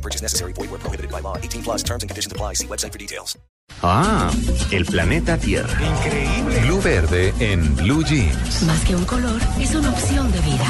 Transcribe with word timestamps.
No 0.00 0.02
purchase 0.02 0.22
necessary. 0.22 0.54
Void 0.54 0.70
where 0.70 0.80
prohibited 0.80 1.10
by 1.12 1.20
law. 1.20 1.36
18 1.36 1.62
plus 1.62 1.82
terms 1.82 2.02
and 2.02 2.08
conditions 2.08 2.32
apply. 2.32 2.54
See 2.54 2.66
website 2.66 2.92
for 2.92 2.98
details. 2.98 3.38
Ah, 3.82 4.30
el 4.70 4.86
planeta 4.86 5.36
Tierra. 5.36 5.68
Increíble. 5.70 6.60
Blue 6.62 6.80
Verde 6.80 7.34
en 7.38 7.76
Blue 7.76 8.02
Jeans. 8.02 8.62
Más 8.62 8.82
que 8.84 8.96
un 8.96 9.04
color, 9.04 9.38
es 9.60 9.74
una 9.74 9.90
opción 9.90 10.32
de 10.32 10.40
vida. 10.40 10.66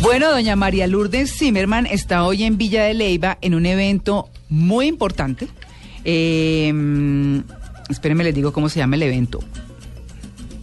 Bueno, 0.00 0.32
doña 0.32 0.56
María 0.56 0.88
Lourdes 0.88 1.32
Zimmerman 1.32 1.86
está 1.86 2.24
hoy 2.24 2.42
en 2.42 2.58
Villa 2.58 2.82
de 2.82 2.94
Leyva 2.94 3.38
en 3.42 3.54
un 3.54 3.64
evento 3.64 4.28
muy 4.48 4.88
importante. 4.88 5.46
Eh, 6.04 6.72
espérenme, 7.88 8.24
les 8.24 8.34
digo 8.34 8.52
cómo 8.52 8.68
se 8.68 8.80
llama 8.80 8.96
el 8.96 9.04
evento. 9.04 9.38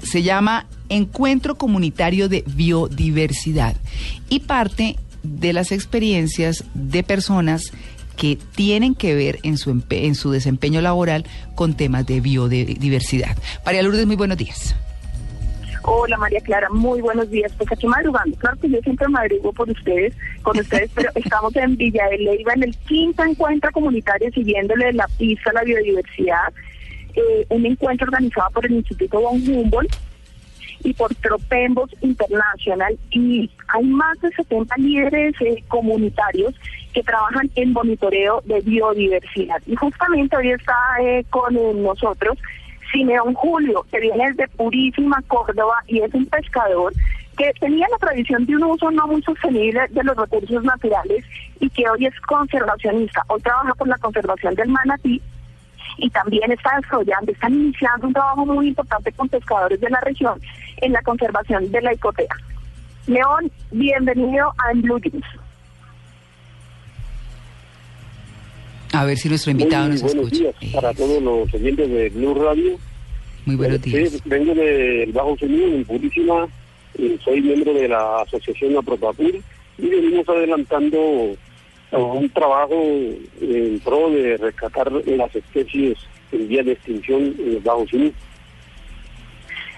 Se 0.04 0.21
llama 0.21 0.68
Encuentro 0.89 1.55
Comunitario 1.55 2.29
de 2.29 2.43
Biodiversidad 2.48 3.75
y 4.29 4.41
parte 4.41 4.98
de 5.23 5.53
las 5.53 5.71
experiencias 5.71 6.63
de 6.73 7.03
personas 7.03 7.71
que 8.17 8.38
tienen 8.55 8.95
que 8.95 9.15
ver 9.15 9.39
en 9.43 9.57
su, 9.57 9.81
en 9.89 10.15
su 10.15 10.31
desempeño 10.31 10.81
laboral 10.81 11.26
con 11.55 11.76
temas 11.76 12.05
de 12.05 12.20
biodiversidad. 12.20 13.37
María 13.65 13.81
Lourdes, 13.81 14.05
muy 14.05 14.18
buenos 14.18 14.37
días. 14.37 14.76
Hola 15.84 16.18
María 16.18 16.41
Clara, 16.41 16.68
muy 16.70 17.01
buenos 17.01 17.29
días. 17.29 17.51
Pues 17.57 17.71
aquí 17.71 17.87
madrugando. 17.87 18.37
Claro 18.37 18.57
que 18.59 18.70
yo 18.70 18.79
siempre 18.81 19.07
madrugo 19.07 19.53
por 19.53 19.70
ustedes, 19.70 20.13
con 20.41 20.59
ustedes, 20.59 20.91
pero 20.93 21.09
estamos 21.15 21.55
en 21.55 21.77
Villa 21.77 22.07
de 22.09 22.18
Leyva 22.18 22.53
en 22.53 22.63
el 22.63 22.76
quinto 22.77 23.24
encuentro 23.24 23.71
comunitario 23.71 24.29
siguiéndole 24.31 24.91
la 24.93 25.07
pista 25.18 25.51
a 25.51 25.53
la 25.53 25.63
biodiversidad. 25.63 26.53
Eh, 27.15 27.46
un 27.49 27.65
encuentro 27.65 28.05
organizado 28.05 28.51
por 28.51 28.65
el 28.65 28.74
Instituto 28.74 29.21
von 29.21 29.41
Humboldt 29.41 29.96
y 30.84 30.94
por 30.94 31.13
Tropembos 31.16 31.90
International 32.02 32.98
y 33.12 33.49
hay 33.68 33.84
más 33.85 34.20
de 34.22 34.32
70 34.32 34.76
líderes 34.77 35.36
eh, 35.41 35.63
comunitarios 35.68 36.54
que 36.94 37.04
trabajan 37.04 37.49
en 37.55 37.74
monitoreo 37.74 38.41
de 38.46 38.62
biodiversidad. 38.62 39.62
Y 39.66 39.76
justamente 39.76 40.36
hoy 40.38 40.52
está 40.52 40.76
eh, 41.02 41.26
con 41.30 41.55
eh, 41.55 41.74
nosotros 41.76 42.38
Simeón 42.91 43.34
Julio, 43.36 43.86
que 43.91 43.99
viene 43.99 44.32
desde 44.32 44.48
Purísima, 44.49 45.21
Córdoba, 45.27 45.76
y 45.88 45.99
es 45.99 46.13
un 46.13 46.26
pescador 46.26 46.93
que 47.38 47.54
tenía 47.60 47.88
la 47.90 47.98
tradición 47.98 48.46
de 48.46 48.55
un 48.55 48.64
uso 48.64 48.91
no 48.91 49.08
muy 49.08 49.21
sostenible 49.21 49.82
de 49.90 50.04
los 50.04 50.18
recursos 50.18 50.64
naturales 50.64 51.24
y 51.60 51.70
que 51.70 51.90
hoy 51.90 52.05
es 52.05 52.20
conservacionista. 52.21 53.24
Hoy 53.27 53.41
trabaja 53.41 53.74
por 53.76 53.88
la 53.88 53.98
conservación 53.98 54.55
del 54.55 54.70
manatí 54.70 55.21
y 56.02 56.10
también 56.10 56.52
está 56.52 56.72
desarrollando, 56.82 57.32
están 57.32 57.54
iniciando 57.54 58.08
un 58.08 58.14
trabajo 58.14 58.46
muy 58.46 58.68
importante 58.70 59.12
con 59.14 59.30
pescadores 59.30 59.80
de 59.80 59.90
la 59.90 60.00
región 60.02 60.40
en 60.78 60.92
la 60.94 61.02
conservación 61.02 61.70
de 61.72 61.82
la 61.82 61.94
icotea. 61.94 62.36
León, 63.08 63.52
bienvenido 63.72 64.53
a 64.58 64.72
En 64.72 64.81
Blue 64.81 65.00
Jeans. 65.00 65.25
A 68.94 69.06
ver 69.06 69.18
si 69.18 69.30
nuestro 69.30 69.52
invitado 69.52 69.84
Muy 69.86 69.94
nos 69.94 70.02
buenos 70.02 70.25
escucha. 70.31 70.44
días 70.44 70.56
Eh, 70.62 70.72
para 70.74 70.94
todos 70.94 71.22
los 71.22 71.53
oyentes 71.53 71.90
de 71.90 72.09
Blue 72.09 72.34
Radio. 72.34 72.78
Muy 73.46 73.56
buenos 73.56 73.78
Eh, 73.78 73.81
días. 73.84 74.12
sí, 74.14 74.22
vengo 74.25 74.53
del 74.53 75.12
Bajo 75.12 75.38
Senido, 75.38 75.68
en 75.68 75.86
Purísima, 75.86 76.48
y 76.98 77.18
soy 77.24 77.42
miembro 77.42 77.74
de 77.74 77.88
la 77.88 78.22
Asociación 78.22 78.78
Apropapur 78.78 79.32
y 79.78 79.88
venimos 79.88 80.28
adelantando 80.28 80.98
eh, 80.98 81.38
un 81.92 82.30
trabajo 82.30 82.76
en 83.42 83.80
pro 83.84 84.10
de 84.12 84.38
rescatar 84.38 84.92
las 84.92 85.36
especies 85.36 85.98
en 86.32 86.48
vía 86.48 86.64
de 86.64 86.74
extinción 86.74 87.34
en 87.40 87.56
el 87.56 87.60
Bajo 87.60 87.88
Senido. 87.88 88.14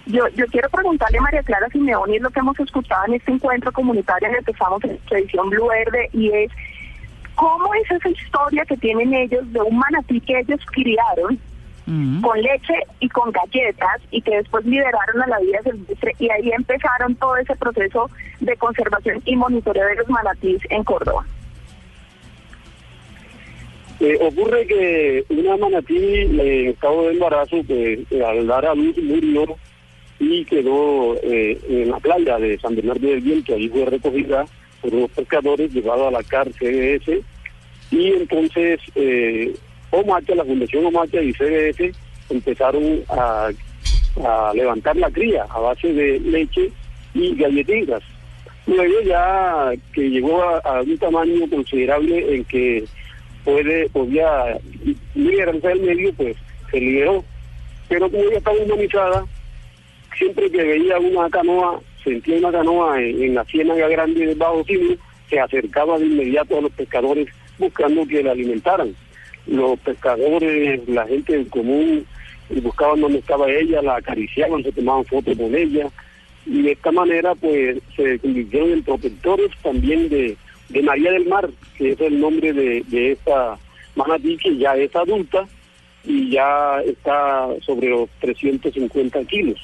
Yo, 0.07 0.27
yo 0.29 0.45
quiero 0.47 0.69
preguntarle 0.69 1.19
a 1.19 1.21
María 1.21 1.43
Clara 1.43 1.69
Simeón, 1.69 2.11
y 2.11 2.15
es 2.15 2.21
lo 2.21 2.29
que 2.29 2.39
hemos 2.39 2.59
escuchado 2.59 3.05
en 3.07 3.13
este 3.13 3.31
encuentro 3.31 3.71
comunitario 3.71 4.27
en 4.29 4.35
el 4.35 4.45
que 4.45 4.51
estamos 4.51 4.83
en 4.83 4.99
la 5.09 5.19
edición 5.19 5.49
Blue 5.49 5.67
Verde, 5.67 6.09
y 6.11 6.29
es 6.31 6.51
cómo 7.35 7.73
es 7.75 7.89
esa 7.91 8.09
historia 8.09 8.65
que 8.65 8.77
tienen 8.77 9.13
ellos 9.13 9.51
de 9.53 9.61
un 9.61 9.77
manatí 9.77 10.19
que 10.21 10.39
ellos 10.39 10.59
criaron 10.71 11.39
Mm. 11.85 12.21
con 12.21 12.39
leche 12.41 12.73
y 12.99 13.09
con 13.09 13.31
galletas 13.31 14.01
y 14.11 14.21
que 14.21 14.37
después 14.37 14.63
liberaron 14.65 15.21
a 15.23 15.27
la 15.27 15.39
vida 15.39 15.59
silvestre 15.63 16.15
y 16.19 16.29
ahí 16.29 16.51
empezaron 16.51 17.15
todo 17.15 17.35
ese 17.37 17.55
proceso 17.55 18.09
de 18.39 18.55
conservación 18.55 19.21
y 19.25 19.35
monitoreo 19.35 19.85
de 19.87 19.95
los 19.95 20.09
manatíes 20.09 20.61
en 20.69 20.83
Córdoba. 20.83 21.25
Eh, 24.03 24.17
ocurre 24.19 24.65
que 24.65 25.23
una 25.29 25.57
manatí 25.57 25.95
eh, 25.95 26.63
en 26.63 26.69
estado 26.69 27.03
de 27.03 27.13
embarazo, 27.13 27.61
pues, 27.67 27.99
eh, 28.09 28.23
al 28.25 28.47
dar 28.47 28.65
a 28.65 28.73
luz 28.73 28.97
murió 28.97 29.45
y 30.19 30.43
quedó 30.45 31.15
eh, 31.21 31.55
en 31.69 31.91
la 31.91 31.99
playa 31.99 32.39
de 32.39 32.57
San 32.57 32.75
Bernardo 32.75 33.07
del 33.07 33.21
Viento, 33.21 33.53
ahí 33.53 33.69
fue 33.69 33.85
recogida 33.85 34.45
por 34.81 34.91
unos 34.91 35.11
pescadores, 35.11 35.71
llevada 35.71 36.07
a 36.07 36.11
la 36.11 36.23
cárcel 36.23 36.99
y 37.91 38.07
entonces 38.07 38.79
eh, 38.95 39.53
Omacha, 39.91 40.33
la 40.33 40.45
Fundación 40.45 40.87
Omacha 40.87 41.21
y 41.21 41.33
CBS 41.33 41.91
empezaron 42.31 43.03
a, 43.09 43.51
levantar 44.55 44.95
la 44.97 45.11
cría 45.11 45.45
a 45.47 45.59
base 45.59 45.93
de 45.93 46.19
leche 46.19 46.71
y 47.13 47.35
galletitas. 47.35 48.01
Luego 48.65 49.01
ya 49.05 49.71
que 49.93 50.09
llegó 50.09 50.41
a 50.43 50.81
un 50.81 50.97
tamaño 50.97 51.47
considerable 51.49 52.35
en 52.35 52.43
que 52.45 52.83
puede 53.43 53.89
podía 53.89 54.57
liberarse 55.15 55.67
del 55.67 55.81
medio, 55.81 56.13
pues 56.13 56.35
se 56.69 56.79
liberó. 56.79 57.23
Pero 57.89 58.09
como 58.09 58.23
ella 58.23 58.37
estaba 58.37 58.57
humanizada, 58.57 59.25
siempre 60.17 60.49
que 60.49 60.63
veía 60.63 60.99
una 60.99 61.29
canoa, 61.29 61.79
sentía 62.03 62.37
una 62.37 62.51
canoa 62.51 63.01
en, 63.01 63.23
en 63.23 63.35
la 63.35 63.45
ciénaga 63.45 63.87
grande 63.87 64.25
del 64.25 64.37
Bajo 64.37 64.63
Silo, 64.65 64.95
se 65.29 65.39
acercaba 65.39 65.97
de 65.97 66.05
inmediato 66.05 66.57
a 66.57 66.61
los 66.61 66.71
pescadores 66.71 67.27
buscando 67.57 68.05
que 68.07 68.23
la 68.23 68.31
alimentaran. 68.31 68.95
Los 69.47 69.79
pescadores, 69.79 70.87
la 70.87 71.07
gente 71.07 71.35
en 71.35 71.45
común, 71.45 72.05
buscaban 72.61 73.01
dónde 73.01 73.19
estaba 73.19 73.49
ella, 73.49 73.81
la 73.81 73.97
acariciaban, 73.97 74.63
se 74.63 74.71
tomaban 74.71 75.05
fotos 75.05 75.37
con 75.37 75.55
ella, 75.55 75.87
y 76.45 76.63
de 76.63 76.71
esta 76.73 76.91
manera 76.91 77.35
pues 77.35 77.79
se 77.95 78.19
convirtieron 78.19 78.71
en 78.71 78.83
protectores 78.83 79.51
también 79.61 80.09
de, 80.09 80.35
de 80.71 80.81
María 80.81 81.11
del 81.11 81.27
Mar, 81.27 81.49
que 81.77 81.91
es 81.91 82.01
el 82.01 82.19
nombre 82.19 82.53
de, 82.53 82.83
de 82.87 83.11
esta 83.13 83.57
manatí 83.95 84.37
que 84.37 84.57
ya 84.57 84.75
es 84.75 84.95
adulta 84.95 85.45
y 86.03 86.31
ya 86.31 86.81
está 86.81 87.47
sobre 87.61 87.89
los 87.89 88.09
350 88.19 89.23
kilos. 89.25 89.59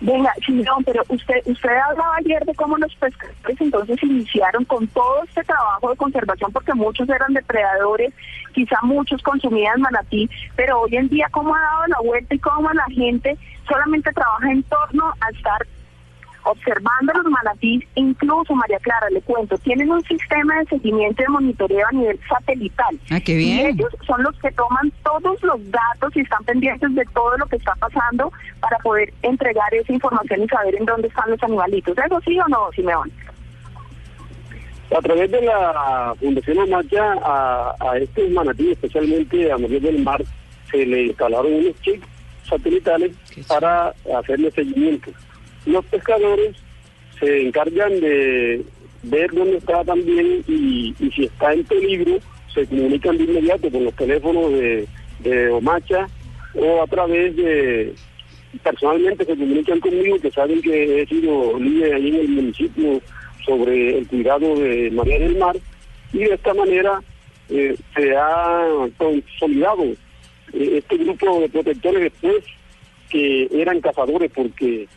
Venga, 0.00 0.32
Simeón, 0.44 0.84
pero 0.84 1.02
usted 1.08 1.36
usted 1.46 1.70
hablaba 1.70 2.16
ayer 2.16 2.44
de 2.44 2.54
cómo 2.54 2.76
los 2.76 2.94
pescadores 2.96 3.60
entonces 3.60 4.02
iniciaron 4.02 4.64
con 4.66 4.86
todo 4.88 5.22
este 5.24 5.42
trabajo 5.44 5.90
de 5.90 5.96
conservación 5.96 6.52
porque 6.52 6.74
muchos 6.74 7.08
eran 7.08 7.32
depredadores, 7.32 8.12
quizá 8.52 8.78
muchos 8.82 9.22
consumían 9.22 9.80
manatí, 9.80 10.28
pero 10.54 10.80
hoy 10.80 10.96
en 10.96 11.08
día 11.08 11.28
cómo 11.30 11.54
ha 11.54 11.60
dado 11.60 11.86
la 11.86 12.00
vuelta 12.00 12.34
y 12.34 12.38
cómo 12.38 12.70
la 12.72 12.84
gente 12.86 13.38
solamente 13.66 14.12
trabaja 14.12 14.50
en 14.50 14.62
torno 14.64 15.12
a 15.20 15.30
estar 15.30 15.66
observando 16.46 17.12
los 17.14 17.26
manatís, 17.26 17.84
incluso 17.96 18.54
María 18.54 18.78
Clara, 18.78 19.10
le 19.10 19.20
cuento, 19.22 19.56
tienen 19.58 19.90
un 19.90 20.02
sistema 20.04 20.58
de 20.60 20.66
seguimiento 20.66 21.20
y 21.22 21.24
de 21.24 21.30
monitoreo 21.30 21.86
a 21.88 21.92
nivel 21.92 22.18
satelital. 22.28 22.98
Ah, 23.10 23.20
qué 23.20 23.32
Y 23.32 23.36
bien. 23.36 23.66
ellos 23.68 23.88
son 24.06 24.22
los 24.22 24.36
que 24.38 24.50
toman 24.52 24.90
todos 25.02 25.42
los 25.42 25.70
datos 25.70 26.16
y 26.16 26.20
están 26.20 26.44
pendientes 26.44 26.94
de 26.94 27.04
todo 27.14 27.36
lo 27.36 27.46
que 27.46 27.56
está 27.56 27.74
pasando 27.74 28.32
para 28.60 28.78
poder 28.78 29.12
entregar 29.22 29.74
esa 29.74 29.92
información 29.92 30.42
y 30.42 30.48
saber 30.48 30.74
en 30.76 30.84
dónde 30.86 31.08
están 31.08 31.30
los 31.30 31.42
animalitos. 31.42 31.96
¿Eso 31.98 32.20
sí 32.24 32.38
o 32.38 32.48
no, 32.48 32.70
Simeón? 32.72 33.10
A 34.96 35.00
través 35.02 35.30
de 35.30 35.42
la 35.42 36.14
Fundación 36.20 36.60
Amacha, 36.60 37.14
a, 37.24 37.74
a 37.80 37.98
estos 37.98 38.30
manatíes, 38.30 38.72
especialmente 38.72 39.50
a 39.50 39.58
María 39.58 39.80
del 39.80 40.02
Mar, 40.04 40.22
se 40.70 40.86
le 40.86 41.06
instalaron 41.06 41.52
unos 41.52 41.80
chips 41.80 42.06
satelitales 42.48 43.12
para 43.48 43.92
hacerle 44.16 44.50
seguimiento. 44.52 45.10
Los 45.66 45.84
pescadores 45.86 46.56
se 47.18 47.46
encargan 47.46 48.00
de 48.00 48.64
ver 49.02 49.30
dónde 49.32 49.58
está 49.58 49.84
también 49.84 50.44
y, 50.48 50.94
si 51.14 51.24
está 51.24 51.52
en 51.52 51.64
peligro, 51.64 52.18
se 52.54 52.66
comunican 52.66 53.18
de 53.18 53.24
inmediato 53.24 53.70
con 53.70 53.84
los 53.84 53.94
teléfonos 53.94 54.52
de, 54.52 54.86
de 55.20 55.50
Omacha 55.50 56.08
o 56.54 56.82
a 56.82 56.86
través 56.86 57.36
de 57.36 57.94
personalmente 58.62 59.24
se 59.24 59.36
comunican 59.36 59.80
conmigo 59.80 60.18
que 60.18 60.30
saben 60.30 60.62
que 60.62 61.02
he 61.02 61.06
sido 61.06 61.58
líder 61.58 61.94
ahí 61.94 62.08
en 62.08 62.14
el 62.16 62.28
municipio 62.28 63.02
sobre 63.44 63.98
el 63.98 64.06
cuidado 64.06 64.54
de 64.56 64.90
María 64.92 65.18
del 65.18 65.36
Mar 65.36 65.56
y 66.12 66.18
de 66.18 66.34
esta 66.34 66.54
manera 66.54 67.02
eh, 67.50 67.76
se 67.94 68.16
ha 68.16 68.66
consolidado 68.96 69.84
eh, 69.84 70.78
este 70.78 70.96
grupo 70.96 71.40
de 71.40 71.48
protectores 71.48 72.02
después 72.02 72.44
que 73.10 73.48
eran 73.52 73.80
cazadores 73.80 74.30
porque 74.34 74.88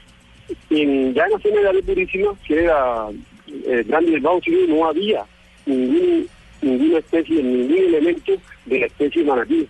en, 0.70 1.14
ya 1.14 1.26
en 1.26 1.32
la 1.32 1.40
zona 1.40 1.72
de 1.74 1.84
Purísima, 1.84 2.34
que 2.46 2.64
era 2.64 3.08
eh, 3.48 3.84
Grande 3.88 4.12
del 4.12 4.22
Bajo 4.22 4.42
Civil, 4.42 4.70
no 4.70 4.86
había 4.86 5.26
ningún, 5.66 6.28
ninguna 6.62 7.00
especie, 7.00 7.44
ningún 7.44 7.78
elemento 7.78 8.34
de 8.66 8.80
la 8.80 8.86
especie 8.86 9.24
manatí. 9.24 9.68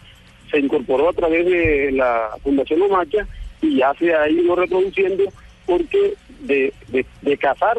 Se 0.51 0.59
incorporó 0.59 1.09
a 1.09 1.13
través 1.13 1.45
de 1.45 1.91
la 1.91 2.31
Fundación 2.43 2.81
Omacha 2.81 3.27
y 3.61 3.77
ya 3.77 3.93
se 3.95 4.13
ha 4.13 4.29
ido 4.29 4.55
reproduciendo 4.55 5.23
porque 5.65 6.15
de, 6.41 6.73
de 7.21 7.37
cazar 7.37 7.77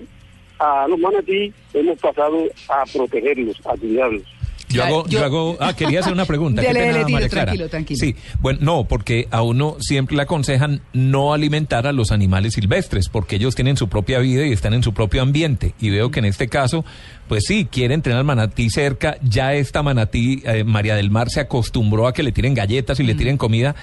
a 0.58 0.86
los 0.86 0.98
manatí 0.98 1.52
hemos 1.72 1.98
pasado 1.98 2.44
a 2.68 2.84
protegerlos, 2.92 3.60
a 3.66 3.76
cuidarlos. 3.76 4.22
Yo 4.70 4.84
hago, 4.84 5.04
yo- 5.08 5.18
yo 5.18 5.24
hago, 5.24 5.56
ah, 5.60 5.74
quería 5.74 6.00
hacer 6.00 6.12
una 6.12 6.24
pregunta. 6.24 6.62
Dele, 6.62 6.80
dele, 6.80 7.04
tiro, 7.04 7.28
tranquilo, 7.28 7.68
tranquilo. 7.68 7.98
Sí, 8.00 8.14
bueno, 8.40 8.58
no, 8.62 8.84
porque 8.84 9.26
a 9.30 9.42
uno 9.42 9.76
siempre 9.80 10.16
le 10.16 10.22
aconsejan 10.22 10.80
no 10.92 11.34
alimentar 11.34 11.86
a 11.86 11.92
los 11.92 12.12
animales 12.12 12.54
silvestres, 12.54 13.08
porque 13.08 13.36
ellos 13.36 13.54
tienen 13.54 13.76
su 13.76 13.88
propia 13.88 14.18
vida 14.20 14.46
y 14.46 14.52
están 14.52 14.72
en 14.74 14.82
su 14.82 14.94
propio 14.94 15.22
ambiente. 15.22 15.74
Y 15.80 15.90
veo 15.90 16.10
que 16.10 16.20
en 16.20 16.26
este 16.26 16.48
caso, 16.48 16.84
pues 17.28 17.44
sí, 17.46 17.66
quieren 17.70 18.00
tener 18.02 18.18
al 18.18 18.24
manatí 18.24 18.70
cerca. 18.70 19.16
Ya 19.22 19.54
esta 19.54 19.82
manatí, 19.82 20.42
eh, 20.44 20.64
María 20.64 20.94
del 20.94 21.10
Mar, 21.10 21.30
se 21.30 21.40
acostumbró 21.40 22.06
a 22.06 22.12
que 22.12 22.22
le 22.22 22.32
tiren 22.32 22.54
galletas 22.54 23.00
y 23.00 23.02
le 23.02 23.14
tiren 23.14 23.36
comida. 23.36 23.74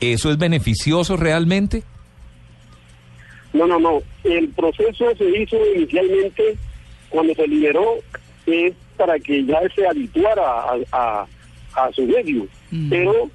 ¿Eso 0.00 0.30
es 0.30 0.38
beneficioso 0.38 1.16
realmente? 1.16 1.82
No, 3.52 3.66
no, 3.66 3.78
no. 3.80 4.00
El 4.24 4.48
proceso 4.50 5.06
se 5.18 5.24
hizo 5.42 5.56
inicialmente 5.74 6.56
cuando 7.08 7.34
se 7.34 7.46
liberó 7.48 7.84
es 8.46 8.72
para 9.00 9.18
que 9.18 9.42
ya 9.46 9.58
se 9.74 9.86
habituara 9.86 10.42
a, 10.44 10.76
a, 10.92 11.26
a 11.74 11.92
su 11.92 12.02
medio. 12.06 12.46
Pero 12.90 13.30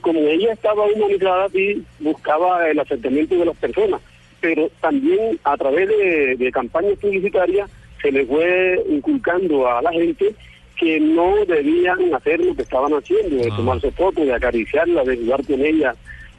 como 0.00 0.18
ella 0.20 0.54
estaba 0.54 0.86
humanizada, 0.86 1.46
sí 1.50 1.84
buscaba 1.98 2.66
el 2.70 2.78
acercamiento 2.80 3.34
de 3.36 3.44
las 3.44 3.56
personas. 3.58 4.00
Pero 4.40 4.70
también 4.80 5.38
a 5.44 5.54
través 5.58 5.88
de, 5.88 6.36
de 6.38 6.50
campañas 6.50 6.98
publicitarias 6.98 7.70
se 8.00 8.10
le 8.10 8.24
fue 8.24 8.82
inculcando 8.88 9.68
a 9.68 9.82
la 9.82 9.92
gente 9.92 10.34
que 10.78 10.98
no 10.98 11.44
debían 11.46 12.14
hacer 12.14 12.40
lo 12.40 12.54
que 12.56 12.62
estaban 12.62 12.92
haciendo, 12.94 13.36
de 13.36 13.50
Ah. 13.52 13.56
tomarse 13.56 13.90
fotos, 13.90 14.24
de 14.24 14.32
acariciarla, 14.34 15.04
de 15.04 15.18
jugar 15.18 15.44
con 15.44 15.60
ella. 15.60 15.94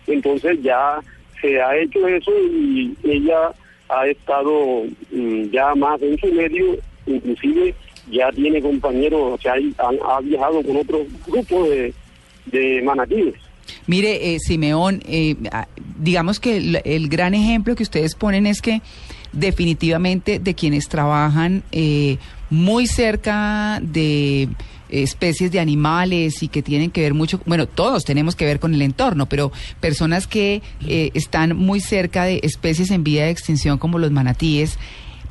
Entonces 0.08 0.58
ya 0.64 1.00
se 1.40 1.62
ha 1.62 1.78
hecho 1.78 2.08
eso 2.08 2.32
y 2.52 2.96
ella 3.04 3.52
ha 3.90 4.08
estado 4.08 4.86
mm, 5.12 5.44
ya 5.52 5.76
más 5.76 6.02
en 6.02 6.18
su 6.18 6.28
medio, 6.34 6.78
inclusive 7.06 7.76
ya 8.10 8.32
tiene 8.32 8.62
compañeros, 8.62 9.34
o 9.34 9.38
sea, 9.42 9.54
ha, 9.54 10.22
viajado 10.22 10.64
con 10.64 10.78
otros 10.78 11.02
grupos 11.28 11.70
de, 11.70 11.94
de 12.46 12.82
manatíes. 12.82 13.36
Mire, 13.88 14.34
eh, 14.34 14.40
Simeón, 14.40 15.02
eh, 15.08 15.36
digamos 16.00 16.40
que 16.40 16.58
el, 16.58 16.82
el 16.84 17.10
gran 17.10 17.34
ejemplo 17.34 17.76
que 17.76 17.84
ustedes 17.84 18.16
ponen 18.16 18.48
es 18.48 18.62
que 18.62 18.82
definitivamente 19.34 20.40
de 20.40 20.54
quienes 20.54 20.88
trabajan 20.88 21.64
eh, 21.72 22.18
muy 22.50 22.88
cerca 22.88 23.80
de 23.82 24.50
especies 24.90 25.52
de 25.52 25.60
animales 25.60 26.44
y 26.44 26.50
que 26.50 26.62
tienen 26.62 26.92
que 26.92 27.02
ver 27.02 27.14
mucho, 27.14 27.40
bueno, 27.46 27.66
todos 27.66 28.04
tenemos 28.04 28.36
que 28.36 28.46
ver 28.46 28.60
con 28.60 28.74
el 28.74 28.82
entorno, 28.82 29.26
pero 29.26 29.52
personas 29.80 30.28
que 30.28 30.62
eh, 30.86 31.12
están 31.14 31.56
muy 31.56 31.80
cerca 31.80 32.26
de 32.26 32.42
especies 32.44 32.92
en 32.92 33.04
vía 33.04 33.24
de 33.26 33.30
extinción 33.30 33.78
como 33.78 34.00
los 34.00 34.12
manatíes, 34.12 34.78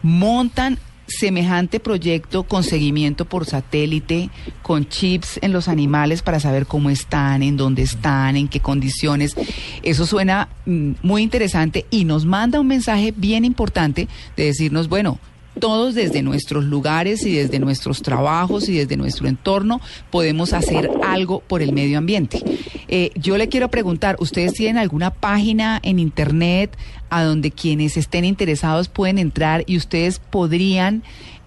montan 0.03 0.79
semejante 1.11 1.81
proyecto 1.81 2.45
con 2.45 2.65
seguimiento 2.65 3.25
por 3.25 3.47
satélite, 3.47 4.31
con 4.63 4.89
chips 4.89 5.39
en 5.43 5.53
los 5.53 5.69
animales 5.69 6.23
para 6.23 6.41
saber 6.41 6.67
cómo 6.67 6.91
están, 6.91 7.43
en 7.43 7.57
dónde 7.57 7.83
están, 7.83 8.37
en 8.37 8.49
qué 8.49 8.61
condiciones. 8.61 9.35
Eso 9.83 10.07
suena 10.07 10.49
mm, 10.67 10.93
muy 11.03 11.23
interesante 11.23 11.87
y 11.91 12.05
nos 12.05 12.25
manda 12.25 12.61
un 12.61 12.67
mensaje 12.67 13.13
bien 13.17 13.45
importante 13.45 14.09
de 14.37 14.45
decirnos, 14.45 14.89
bueno, 14.89 15.19
todos 15.61 15.95
desde 15.95 16.23
nuestros 16.23 16.65
lugares 16.65 17.25
y 17.25 17.33
desde 17.33 17.59
nuestros 17.59 18.03
trabajos 18.03 18.69
y 18.69 18.79
desde 18.79 18.97
nuestro 18.97 19.29
entorno 19.29 19.81
podemos 20.11 20.53
hacer 20.53 20.91
algo 21.05 21.41
por 21.41 21.63
el 21.63 21.73
medio 21.73 21.99
ambiente. 21.99 22.43
Eh, 22.89 23.11
yo 23.15 23.37
le 23.37 23.49
quiero 23.49 23.71
preguntar, 23.71 24.17
¿ustedes 24.19 24.55
tienen 24.55 24.79
alguna 24.79 25.11
página 25.11 25.79
en 25.83 25.99
internet 25.99 26.77
a 27.11 27.23
donde 27.23 27.51
quienes 27.51 27.97
estén 27.97 28.25
interesados 28.25 28.89
pueden 28.89 29.19
entrar 29.19 29.63
y 29.67 29.77
ustedes 29.77 30.19
podrían 30.19 31.03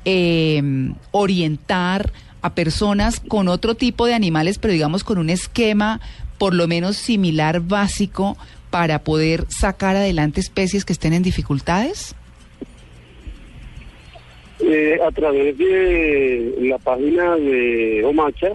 eh, 0.05 0.61
orientar 1.11 2.13
a 2.41 2.53
personas 2.53 3.19
con 3.19 3.47
otro 3.47 3.75
tipo 3.75 4.05
de 4.05 4.13
animales, 4.13 4.59
pero 4.59 4.73
digamos 4.73 5.03
con 5.03 5.17
un 5.17 5.29
esquema 5.29 6.01
por 6.37 6.53
lo 6.53 6.67
menos 6.67 6.97
similar, 6.97 7.61
básico, 7.61 8.37
para 8.69 9.03
poder 9.03 9.45
sacar 9.49 9.95
adelante 9.95 10.41
especies 10.41 10.83
que 10.83 10.93
estén 10.93 11.13
en 11.13 11.23
dificultades? 11.23 12.15
Eh, 14.65 14.97
a 15.05 15.11
través 15.11 15.57
de 15.57 16.55
la 16.61 16.77
página 16.77 17.35
de 17.35 18.03
Omacha, 18.05 18.51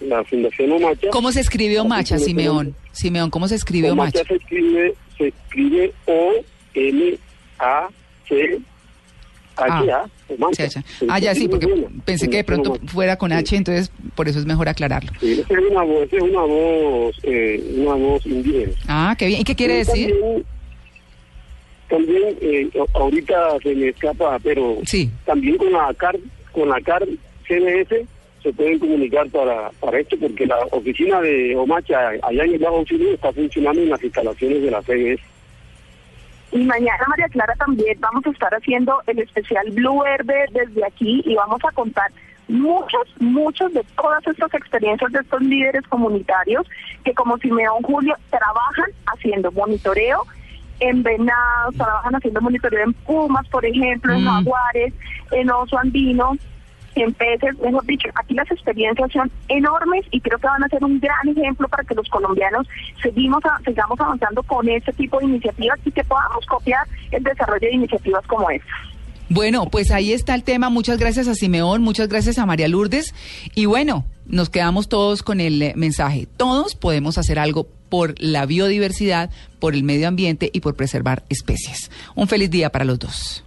la 0.00 0.24
Fundación 0.24 0.72
Omacha. 0.72 1.08
¿Cómo 1.10 1.30
se 1.30 1.40
escribe 1.40 1.78
Omacha, 1.78 2.18
Simeón? 2.18 2.74
Simeón, 2.92 3.28
¿cómo 3.30 3.46
se 3.46 3.56
escribe 3.56 3.90
Omacha? 3.90 4.20
Omacha 4.20 4.28
se 4.28 4.36
escribe, 4.36 4.94
se 5.18 5.28
escribe 5.28 5.92
O-M-A-C. 6.06 7.18
H-A, 9.58 10.04
Omacha. 10.34 10.68
Sí, 10.68 10.80
sí. 10.98 11.06
Ah, 11.08 11.18
ya 11.18 11.34
sí, 11.34 11.48
porque 11.48 11.66
pensé 12.04 12.28
que 12.28 12.36
de 12.38 12.44
pronto 12.44 12.78
fuera 12.86 13.16
con 13.16 13.32
H, 13.32 13.56
entonces 13.56 13.90
por 14.14 14.28
eso 14.28 14.38
es 14.38 14.44
mejor 14.44 14.68
aclararlo. 14.68 15.10
Sí, 15.18 15.42
es 15.48 15.58
una 15.70 15.82
voz, 15.82 16.12
es 16.12 16.22
una 16.22 16.42
voz, 16.42 17.16
eh, 17.22 17.74
una 17.78 17.94
voz 17.94 18.26
indígena. 18.26 18.72
Ah, 18.86 19.14
qué 19.18 19.26
bien. 19.26 19.40
¿Y 19.40 19.44
qué 19.44 19.54
quiere 19.54 19.76
decir? 19.76 20.10
También, 20.10 20.44
también 21.88 22.36
eh, 22.40 22.68
ahorita 22.94 23.58
se 23.62 23.74
me 23.74 23.88
escapa, 23.88 24.38
pero 24.42 24.78
Sí. 24.84 25.10
también 25.24 25.56
con 25.56 25.72
la 25.72 25.92
CAR, 25.94 26.16
con 26.52 26.68
la 26.68 26.80
CAR 26.80 27.04
CBS 27.46 28.06
se 28.42 28.52
pueden 28.52 28.78
comunicar 28.78 29.28
para, 29.30 29.70
para 29.80 29.98
esto, 29.98 30.16
porque 30.20 30.46
la 30.46 30.56
oficina 30.70 31.20
de 31.20 31.56
Omacha 31.56 32.10
allá 32.22 32.44
en 32.44 32.54
el 32.54 32.58
Bajo 32.58 32.84
Chile 32.84 33.14
está 33.14 33.32
funcionando 33.32 33.80
en 33.82 33.90
las 33.90 34.02
instalaciones 34.02 34.62
de 34.62 34.70
la 34.70 34.82
CBS. 34.82 35.20
Y 36.52 36.58
mañana, 36.64 37.04
María 37.08 37.28
Clara, 37.28 37.54
también 37.58 37.98
vamos 38.00 38.24
a 38.26 38.30
estar 38.30 38.54
haciendo 38.54 39.02
el 39.08 39.18
especial 39.18 39.68
Blue 39.72 40.02
Verde 40.04 40.46
desde 40.52 40.84
aquí 40.86 41.22
y 41.24 41.34
vamos 41.34 41.60
a 41.68 41.72
contar 41.72 42.10
muchas, 42.48 43.02
muchas 43.18 43.72
de 43.74 43.82
todas 44.00 44.24
estas 44.28 44.54
experiencias 44.54 45.10
de 45.10 45.18
estos 45.18 45.42
líderes 45.42 45.82
comunitarios 45.88 46.64
que 47.04 47.12
como 47.14 47.36
Simeón 47.38 47.82
Julio 47.82 48.14
trabajan 48.30 48.90
haciendo 49.06 49.50
monitoreo 49.50 50.22
en 50.80 51.02
venados, 51.02 51.74
trabajan 51.76 52.14
haciendo 52.16 52.40
monitoreo 52.40 52.84
en 52.84 52.92
pumas, 52.92 53.46
por 53.48 53.64
ejemplo, 53.64 54.12
en 54.14 54.24
Mm. 54.24 54.26
jaguares, 54.28 54.92
en 55.32 55.50
oso 55.50 55.78
andino, 55.78 56.32
en 56.94 57.12
peces, 57.12 57.58
mejor 57.60 57.84
dicho, 57.84 58.08
aquí 58.14 58.32
las 58.34 58.50
experiencias 58.50 59.12
son 59.12 59.30
enormes 59.48 60.06
y 60.10 60.20
creo 60.20 60.38
que 60.38 60.46
van 60.46 60.64
a 60.64 60.68
ser 60.68 60.82
un 60.82 60.98
gran 60.98 61.28
ejemplo 61.28 61.68
para 61.68 61.84
que 61.84 61.94
los 61.94 62.08
colombianos 62.08 62.66
seguimos 63.02 63.44
a- 63.44 63.60
sigamos 63.66 64.00
avanzando 64.00 64.42
con 64.42 64.66
este 64.68 64.92
tipo 64.94 65.18
de 65.18 65.26
iniciativas 65.26 65.78
y 65.84 65.90
que 65.92 66.02
podamos 66.04 66.46
copiar 66.46 66.86
el 67.10 67.22
desarrollo 67.22 67.60
de 67.68 67.74
iniciativas 67.74 68.26
como 68.26 68.48
esta. 68.50 68.72
Bueno, 69.28 69.66
pues 69.66 69.90
ahí 69.90 70.12
está 70.12 70.34
el 70.36 70.44
tema. 70.44 70.70
Muchas 70.70 70.98
gracias 70.98 71.26
a 71.28 71.34
Simeón, 71.34 71.82
muchas 71.82 72.08
gracias 72.08 72.38
a 72.38 72.46
María 72.46 72.68
Lourdes. 72.68 73.12
Y 73.56 73.66
bueno, 73.66 74.04
nos 74.24 74.48
quedamos 74.50 74.88
todos 74.88 75.22
con 75.22 75.40
el 75.40 75.72
mensaje. 75.74 76.26
Todos 76.36 76.76
podemos 76.76 77.18
hacer 77.18 77.38
algo 77.40 77.66
por 77.88 78.14
la 78.18 78.46
biodiversidad, 78.46 79.30
por 79.58 79.74
el 79.74 79.82
medio 79.82 80.08
ambiente 80.08 80.50
y 80.52 80.60
por 80.60 80.76
preservar 80.76 81.24
especies. 81.28 81.90
Un 82.14 82.28
feliz 82.28 82.50
día 82.50 82.70
para 82.70 82.84
los 82.84 82.98
dos. 82.98 83.45